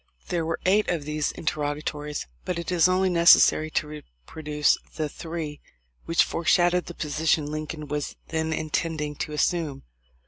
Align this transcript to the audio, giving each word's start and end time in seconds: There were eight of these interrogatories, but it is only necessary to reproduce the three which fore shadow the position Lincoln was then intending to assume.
There 0.29 0.43
were 0.47 0.59
eight 0.65 0.89
of 0.89 1.05
these 1.05 1.31
interrogatories, 1.31 2.25
but 2.43 2.57
it 2.57 2.71
is 2.71 2.87
only 2.89 3.07
necessary 3.11 3.69
to 3.69 3.87
reproduce 4.25 4.75
the 4.95 5.07
three 5.07 5.61
which 6.05 6.23
fore 6.23 6.43
shadow 6.45 6.81
the 6.81 6.95
position 6.95 7.45
Lincoln 7.45 7.87
was 7.87 8.15
then 8.29 8.51
intending 8.51 9.13
to 9.17 9.33
assume. 9.33 9.83